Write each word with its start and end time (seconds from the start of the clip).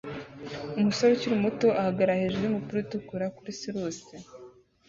Umusore 0.79 1.11
ukiri 1.13 1.43
muto 1.45 1.67
ahagarara 1.81 2.21
hejuru 2.23 2.43
yumupira 2.43 2.79
utukura 2.83 3.25
kuri 3.35 3.51
sirusi 3.59 4.15